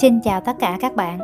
[0.00, 1.18] Xin chào tất cả các bạn.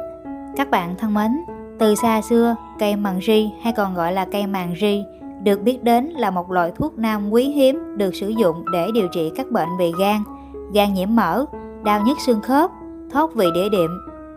[0.56, 1.30] Các bạn thân mến,
[1.78, 5.04] từ xa xưa, cây màng ri hay còn gọi là cây màng ri
[5.42, 9.08] được biết đến là một loại thuốc nam quý hiếm được sử dụng để điều
[9.12, 10.22] trị các bệnh về gan,
[10.74, 11.44] gan nhiễm mỡ,
[11.84, 12.70] đau nhức xương khớp,
[13.10, 13.90] thoát vị đĩa đệm,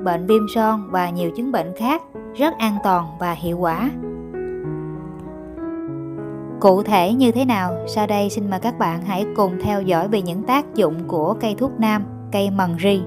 [0.03, 2.01] bệnh viêm son và nhiều chứng bệnh khác
[2.35, 3.89] rất an toàn và hiệu quả.
[6.59, 7.75] Cụ thể như thế nào?
[7.87, 11.33] Sau đây xin mời các bạn hãy cùng theo dõi về những tác dụng của
[11.33, 13.01] cây thuốc nam, cây mần ri.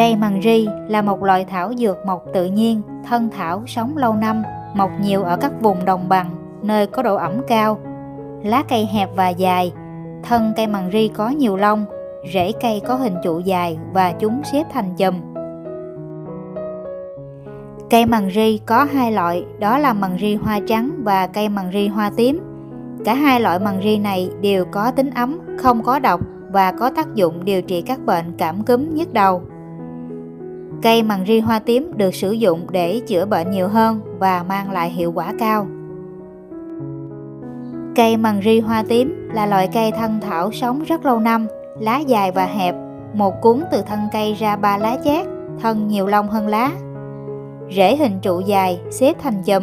[0.00, 4.14] Cây măng ri là một loại thảo dược mọc tự nhiên, thân thảo sống lâu
[4.14, 4.42] năm,
[4.74, 6.30] mọc nhiều ở các vùng đồng bằng,
[6.62, 7.78] nơi có độ ẩm cao.
[8.42, 9.72] Lá cây hẹp và dài,
[10.22, 11.84] thân cây măng ri có nhiều lông,
[12.32, 15.14] rễ cây có hình trụ dài và chúng xếp thành chùm.
[17.90, 21.72] Cây măng ri có hai loại, đó là măng ri hoa trắng và cây măng
[21.72, 22.40] ri hoa tím.
[23.04, 26.20] Cả hai loại măng ri này đều có tính ấm, không có độc
[26.52, 29.42] và có tác dụng điều trị các bệnh cảm cúm nhức đầu.
[30.82, 34.70] Cây mằng ri hoa tím được sử dụng để chữa bệnh nhiều hơn và mang
[34.70, 35.66] lại hiệu quả cao.
[37.96, 41.46] Cây mằng ri hoa tím là loại cây thân thảo sống rất lâu năm,
[41.80, 42.74] lá dài và hẹp,
[43.14, 45.26] một cuốn từ thân cây ra ba lá chét,
[45.60, 46.70] thân nhiều lông hơn lá.
[47.76, 49.62] Rễ hình trụ dài, xếp thành chùm.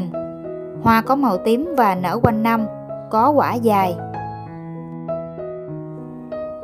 [0.84, 2.66] Hoa có màu tím và nở quanh năm,
[3.09, 3.96] có quả dài.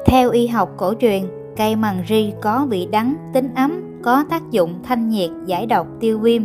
[0.05, 1.23] Theo y học cổ truyền,
[1.57, 5.87] cây mần ri có vị đắng, tính ấm, có tác dụng thanh nhiệt, giải độc,
[5.99, 6.43] tiêu viêm.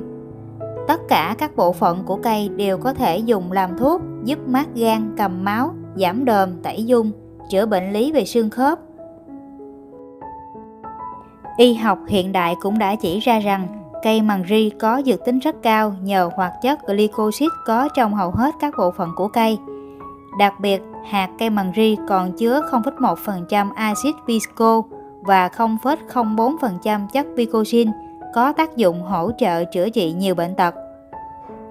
[0.88, 4.66] Tất cả các bộ phận của cây đều có thể dùng làm thuốc giúp mát
[4.74, 7.12] gan, cầm máu, giảm đờm, tẩy dung,
[7.50, 8.78] chữa bệnh lý về xương khớp.
[11.56, 13.66] Y học hiện đại cũng đã chỉ ra rằng
[14.02, 18.30] cây mần ri có dược tính rất cao nhờ hoạt chất glycosid có trong hầu
[18.30, 19.58] hết các bộ phận của cây.
[20.38, 24.82] Đặc biệt, hạt cây mần ri còn chứa 0,1% axit visco,
[25.28, 27.88] và 0,04% chất picosin
[28.34, 30.74] có tác dụng hỗ trợ chữa trị nhiều bệnh tật.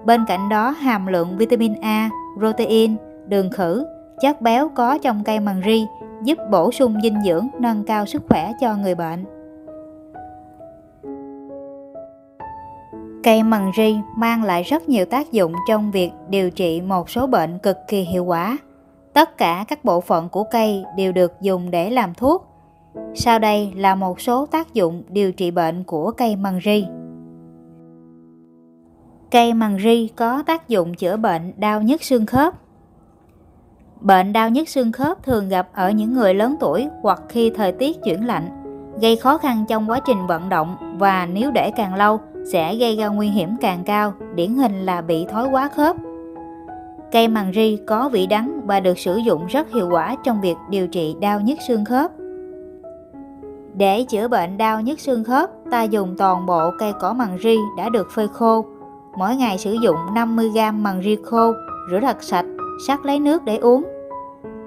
[0.04, 3.86] Bên cạnh đó, hàm lượng vitamin A, protein, đường khử,
[4.20, 5.86] chất béo có trong cây măng ri
[6.22, 9.24] giúp bổ sung dinh dưỡng nâng cao sức khỏe cho người bệnh.
[13.24, 17.26] Cây măng ri mang lại rất nhiều tác dụng trong việc điều trị một số
[17.26, 18.58] bệnh cực kỳ hiệu quả.
[19.12, 22.47] Tất cả các bộ phận của cây đều được dùng để làm thuốc
[23.20, 26.86] sau đây là một số tác dụng điều trị bệnh của cây măng ri.
[29.30, 32.54] Cây măng ri có tác dụng chữa bệnh đau nhức xương khớp.
[34.00, 37.72] Bệnh đau nhức xương khớp thường gặp ở những người lớn tuổi hoặc khi thời
[37.72, 38.48] tiết chuyển lạnh,
[39.00, 42.20] gây khó khăn trong quá trình vận động và nếu để càng lâu
[42.52, 45.96] sẽ gây ra nguy hiểm càng cao, điển hình là bị thói quá khớp.
[47.12, 50.56] Cây măng ri có vị đắng và được sử dụng rất hiệu quả trong việc
[50.70, 52.10] điều trị đau nhức xương khớp.
[53.74, 57.56] Để chữa bệnh đau nhức xương khớp, ta dùng toàn bộ cây cỏ mằng ri
[57.78, 58.64] đã được phơi khô.
[59.18, 61.52] Mỗi ngày sử dụng 50g mằng ri khô,
[61.90, 62.46] rửa thật sạch,
[62.86, 63.84] sắc lấy nước để uống.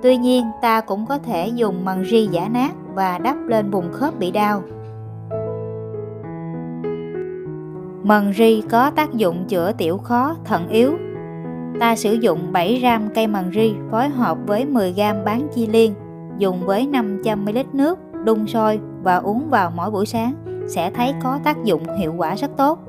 [0.01, 3.91] Tuy nhiên, ta cũng có thể dùng mằng ri giả nát và đắp lên vùng
[3.91, 4.63] khớp bị đau.
[8.03, 10.93] Mần ri có tác dụng chữa tiểu khó, thận yếu.
[11.79, 15.67] Ta sử dụng 7 gram cây mần ri phối hợp với 10 gram bán chi
[15.67, 15.93] liên,
[16.37, 20.33] dùng với 500 ml nước, đun sôi và uống vào mỗi buổi sáng
[20.67, 22.79] sẽ thấy có tác dụng hiệu quả rất tốt.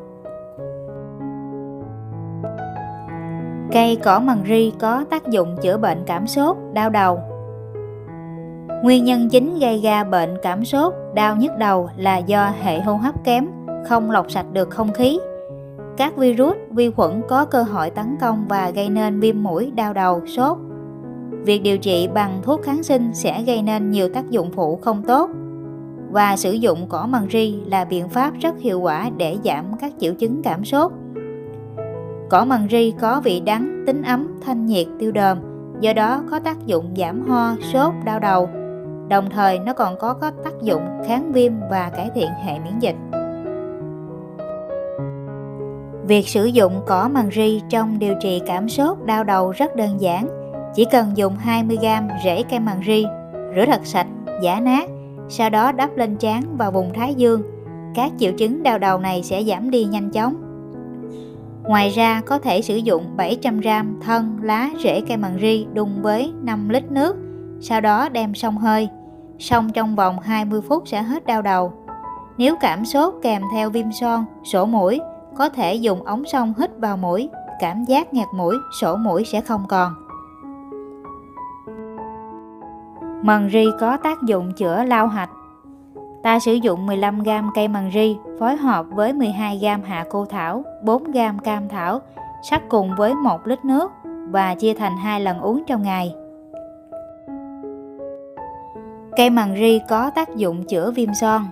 [3.72, 7.20] Cây cỏ mần ri có tác dụng chữa bệnh cảm sốt, đau đầu.
[8.82, 12.94] Nguyên nhân chính gây ra bệnh cảm sốt, đau nhức đầu là do hệ hô
[12.94, 13.46] hấp kém,
[13.88, 15.20] không lọc sạch được không khí.
[15.96, 19.92] Các virus, vi khuẩn có cơ hội tấn công và gây nên viêm mũi, đau
[19.92, 20.58] đầu, sốt.
[21.44, 25.02] Việc điều trị bằng thuốc kháng sinh sẽ gây nên nhiều tác dụng phụ không
[25.02, 25.30] tốt
[26.10, 29.92] và sử dụng cỏ măng ri là biện pháp rất hiệu quả để giảm các
[29.98, 30.92] triệu chứng cảm sốt.
[32.30, 35.38] Cỏ măng ri có vị đắng, tính ấm, thanh nhiệt, tiêu đờm,
[35.80, 38.48] do đó có tác dụng giảm ho, sốt, đau đầu.
[39.08, 42.78] Đồng thời nó còn có các tác dụng kháng viêm và cải thiện hệ miễn
[42.78, 42.96] dịch.
[46.06, 50.00] Việc sử dụng cỏ măng ri trong điều trị cảm sốt đau đầu rất đơn
[50.00, 50.41] giản.
[50.74, 53.04] Chỉ cần dùng 20g rễ cây măng ri,
[53.56, 54.06] rửa thật sạch,
[54.42, 54.88] giả nát
[55.28, 57.42] sau đó đắp lên trán và vùng thái dương.
[57.94, 60.34] Các triệu chứng đau đầu này sẽ giảm đi nhanh chóng.
[61.62, 66.32] Ngoài ra có thể sử dụng 700g thân, lá, rễ cây măng ri đun với
[66.42, 67.16] 5 lít nước,
[67.60, 68.88] sau đó đem xông hơi.
[69.38, 71.72] Xông trong vòng 20 phút sẽ hết đau đầu.
[72.36, 75.00] Nếu cảm sốt kèm theo viêm son, sổ mũi,
[75.36, 77.28] có thể dùng ống xông hít vào mũi,
[77.60, 79.94] cảm giác nghẹt mũi, sổ mũi sẽ không còn.
[83.22, 85.30] Mần ri có tác dụng chữa lao hạch.
[86.22, 91.38] Ta sử dụng 15g cây mần ri phối hợp với 12g hạ cô thảo, 4g
[91.38, 92.00] cam thảo,
[92.50, 93.92] sắc cùng với 1 lít nước
[94.30, 96.14] và chia thành hai lần uống trong ngày.
[99.16, 101.46] Cây mần ri có tác dụng chữa viêm son.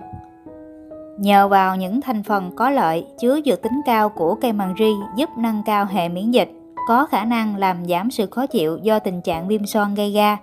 [1.17, 4.91] Nhờ vào những thành phần có lợi chứa dược tính cao của cây mần ri
[5.15, 6.51] giúp nâng cao hệ miễn dịch,
[6.87, 10.37] có khả năng làm giảm sự khó chịu do tình trạng viêm son gây ra.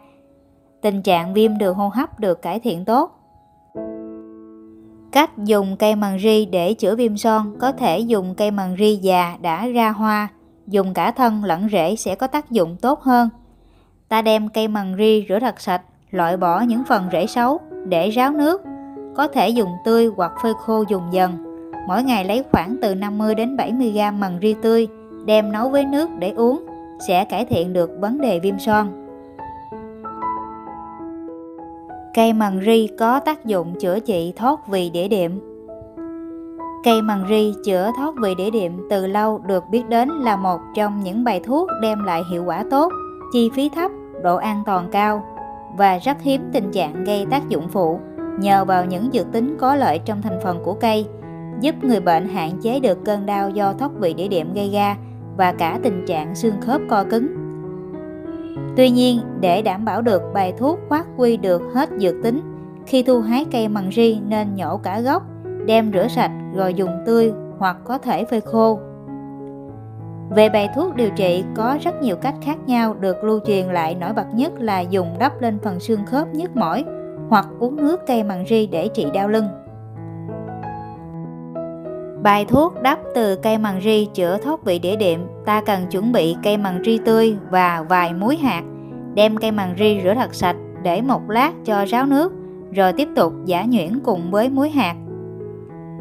[0.83, 3.15] Tình trạng viêm đường hô hấp được cải thiện tốt.
[5.13, 8.97] Cách dùng cây mần ri để chữa viêm son có thể dùng cây mần ri
[8.97, 10.29] già đã ra hoa,
[10.67, 13.29] dùng cả thân lẫn rễ sẽ có tác dụng tốt hơn.
[14.09, 18.11] Ta đem cây mần ri rửa thật sạch, loại bỏ những phần rễ xấu để
[18.11, 18.63] ráo nước
[19.17, 21.45] có thể dùng tươi hoặc phơi khô dùng dần.
[21.89, 24.89] Mỗi ngày lấy khoảng từ 50 đến 70 g mần ri tươi,
[25.27, 26.67] đem nấu với nước để uống,
[27.09, 29.08] sẽ cải thiện được vấn đề viêm son.
[32.19, 35.41] Cây mần ri có tác dụng chữa trị thoát vị đĩa đệm.
[36.85, 40.61] Cây mần ri chữa thoát vị đĩa đệm từ lâu được biết đến là một
[40.75, 42.93] trong những bài thuốc đem lại hiệu quả tốt,
[43.33, 43.91] chi phí thấp,
[44.23, 45.25] độ an toàn cao
[45.77, 48.01] và rất hiếm tình trạng gây tác dụng phụ
[48.41, 51.07] nhờ vào những dược tính có lợi trong thành phần của cây,
[51.61, 54.97] giúp người bệnh hạn chế được cơn đau do thoát vị đĩa đệm gây ra
[55.37, 57.38] và cả tình trạng xương khớp co cứng.
[58.79, 62.41] Tuy nhiên, để đảm bảo được bài thuốc phát huy được hết dược tính,
[62.87, 65.23] khi thu hái cây măng ri nên nhổ cả gốc,
[65.67, 68.79] đem rửa sạch rồi dùng tươi hoặc có thể phơi khô.
[70.31, 73.95] Về bài thuốc điều trị có rất nhiều cách khác nhau được lưu truyền lại
[73.95, 76.85] nổi bật nhất là dùng đắp lên phần xương khớp nhức mỏi
[77.29, 79.47] hoặc uống nước cây măng ri để trị đau lưng.
[82.23, 86.13] Bài thuốc đắp từ cây măng ri chữa thoát vị đĩa đệm, ta cần chuẩn
[86.13, 88.63] bị cây măng ri tươi và vài muối hạt.
[89.15, 92.33] Đem cây măng ri rửa thật sạch, để một lát cho ráo nước,
[92.73, 94.95] rồi tiếp tục giả nhuyễn cùng với muối hạt.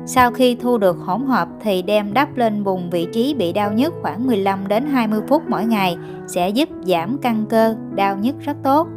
[0.05, 3.71] Sau khi thu được hỗn hợp thì đem đắp lên vùng vị trí bị đau
[3.73, 5.97] nhức khoảng 15 đến 20 phút mỗi ngày
[6.27, 8.87] sẽ giúp giảm căng cơ, đau nhức rất tốt.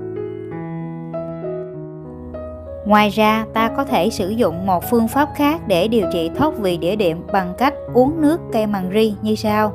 [2.85, 6.59] Ngoài ra, ta có thể sử dụng một phương pháp khác để điều trị thoát
[6.59, 9.73] vị đĩa đệm bằng cách uống nước cây măng ri như sau.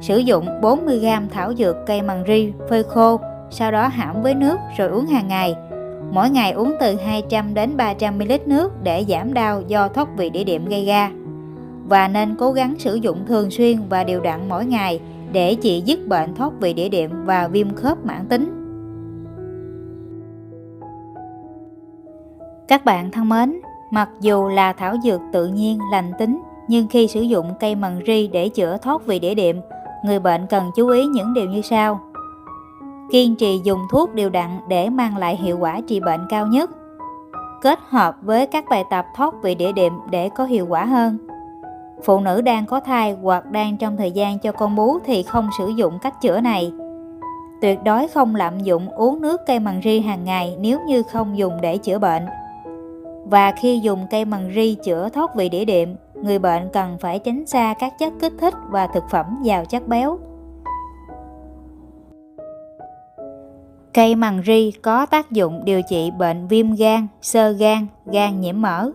[0.00, 3.20] Sử dụng 40g thảo dược cây măng ri phơi khô,
[3.50, 5.54] sau đó hãm với nước rồi uống hàng ngày.
[6.12, 10.30] Mỗi ngày uống từ 200 đến 300 ml nước để giảm đau do thoát vị
[10.30, 11.10] đĩa đệm gây ra.
[11.88, 15.00] Và nên cố gắng sử dụng thường xuyên và đều đặn mỗi ngày
[15.32, 18.57] để trị dứt bệnh thoát vị đĩa đệm và viêm khớp mãn tính.
[22.68, 23.60] Các bạn thân mến,
[23.90, 28.00] mặc dù là thảo dược tự nhiên lành tính, nhưng khi sử dụng cây mần
[28.06, 29.60] ri để chữa thoát vị đĩa đệm,
[30.04, 32.00] người bệnh cần chú ý những điều như sau.
[33.10, 36.70] Kiên trì dùng thuốc đều đặn để mang lại hiệu quả trị bệnh cao nhất.
[37.62, 41.18] Kết hợp với các bài tập thoát vị đĩa đệm để có hiệu quả hơn.
[42.04, 45.48] Phụ nữ đang có thai hoặc đang trong thời gian cho con bú thì không
[45.58, 46.72] sử dụng cách chữa này.
[47.60, 51.38] Tuyệt đối không lạm dụng uống nước cây mần ri hàng ngày nếu như không
[51.38, 52.26] dùng để chữa bệnh
[53.30, 57.18] và khi dùng cây mần ri chữa thoát vị đĩa đệm, người bệnh cần phải
[57.18, 60.18] tránh xa các chất kích thích và thực phẩm giàu chất béo.
[63.94, 68.62] Cây mần ri có tác dụng điều trị bệnh viêm gan, sơ gan, gan nhiễm
[68.62, 68.90] mỡ.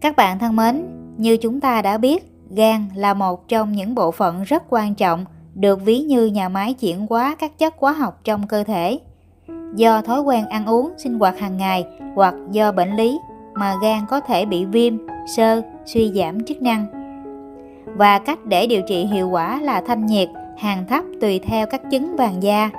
[0.00, 0.86] Các bạn thân mến,
[1.16, 5.24] như chúng ta đã biết, gan là một trong những bộ phận rất quan trọng
[5.54, 8.98] được ví như nhà máy chuyển hóa các chất hóa học trong cơ thể
[9.74, 13.18] do thói quen ăn uống, sinh hoạt hàng ngày hoặc do bệnh lý
[13.54, 14.96] mà gan có thể bị viêm,
[15.36, 16.86] sơ, suy giảm chức năng.
[17.96, 21.90] Và cách để điều trị hiệu quả là thanh nhiệt, hàng thấp tùy theo các
[21.90, 22.70] chứng vàng da.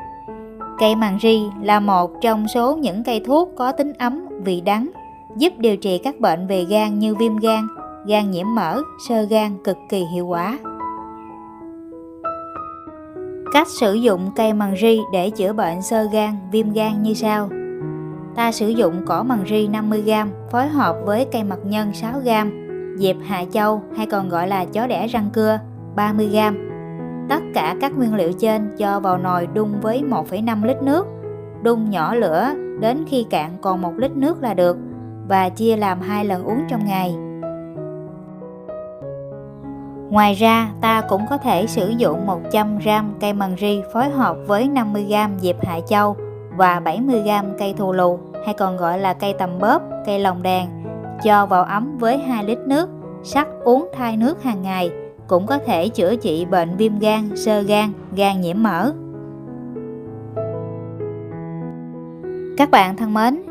[0.79, 4.89] Cây màng ri là một trong số những cây thuốc có tính ấm, vị đắng,
[5.37, 7.67] giúp điều trị các bệnh về gan như viêm gan,
[8.07, 10.57] gan nhiễm mỡ, sơ gan cực kỳ hiệu quả.
[13.53, 17.49] Cách sử dụng cây măng ri để chữa bệnh sơ gan, viêm gan như sau.
[18.35, 22.51] Ta sử dụng cỏ măng ri 50g phối hợp với cây mật nhân 6g,
[22.97, 25.59] dẹp hạ châu hay còn gọi là chó đẻ răng cưa
[25.95, 26.53] 30g.
[27.29, 31.05] Tất cả các nguyên liệu trên cho vào nồi đun với 1,5 lít nước.
[31.63, 32.49] Đun nhỏ lửa
[32.79, 34.77] đến khi cạn còn 1 lít nước là được
[35.27, 37.15] và chia làm hai lần uống trong ngày.
[40.09, 44.69] Ngoài ra, ta cũng có thể sử dụng 100g cây mần ri phối hợp với
[44.73, 46.15] 50g diệp hạ châu
[46.55, 50.67] và 70g cây thù lù hay còn gọi là cây tầm bóp, cây lồng đèn
[51.23, 52.89] cho vào ấm với 2 lít nước,
[53.23, 54.91] sắc uống thay nước hàng ngày
[55.27, 58.91] cũng có thể chữa trị bệnh viêm gan, sơ gan, gan nhiễm mỡ.
[62.57, 63.41] Các bạn thân mến,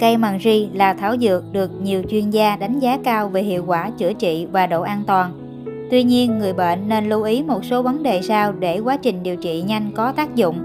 [0.00, 3.64] cây màng ri là thảo dược được nhiều chuyên gia đánh giá cao về hiệu
[3.66, 5.43] quả chữa trị và độ an toàn.
[5.90, 9.22] Tuy nhiên, người bệnh nên lưu ý một số vấn đề sau để quá trình
[9.22, 10.58] điều trị nhanh có tác dụng.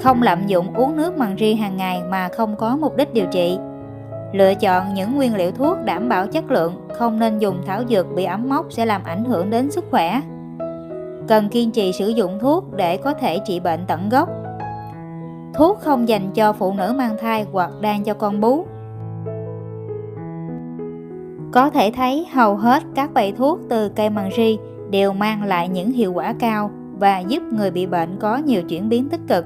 [0.00, 3.26] Không lạm dụng uống nước măng ri hàng ngày mà không có mục đích điều
[3.32, 3.58] trị.
[4.32, 8.14] Lựa chọn những nguyên liệu thuốc đảm bảo chất lượng, không nên dùng thảo dược
[8.14, 10.20] bị ấm mốc sẽ làm ảnh hưởng đến sức khỏe.
[11.28, 14.28] Cần kiên trì sử dụng thuốc để có thể trị bệnh tận gốc.
[15.54, 18.66] Thuốc không dành cho phụ nữ mang thai hoặc đang cho con bú.
[21.54, 24.58] Có thể thấy hầu hết các bài thuốc từ cây măng ri
[24.90, 28.88] đều mang lại những hiệu quả cao và giúp người bị bệnh có nhiều chuyển
[28.88, 29.44] biến tích cực.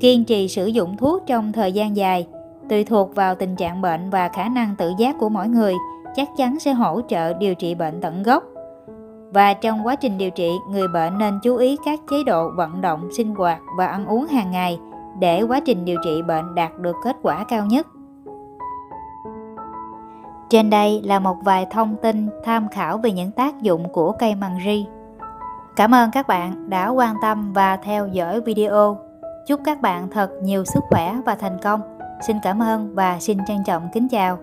[0.00, 2.26] Kiên trì sử dụng thuốc trong thời gian dài
[2.68, 5.74] tùy thuộc vào tình trạng bệnh và khả năng tự giác của mỗi người,
[6.16, 8.44] chắc chắn sẽ hỗ trợ điều trị bệnh tận gốc
[9.32, 12.80] và trong quá trình điều trị, người bệnh nên chú ý các chế độ vận
[12.80, 14.78] động, sinh hoạt và ăn uống hàng ngày
[15.20, 17.86] để quá trình điều trị bệnh đạt được kết quả cao nhất
[20.54, 24.34] trên đây là một vài thông tin tham khảo về những tác dụng của cây
[24.34, 24.86] măng ri.
[25.76, 28.98] Cảm ơn các bạn đã quan tâm và theo dõi video.
[29.46, 31.80] Chúc các bạn thật nhiều sức khỏe và thành công.
[32.26, 34.38] Xin cảm ơn và xin trân trọng kính chào.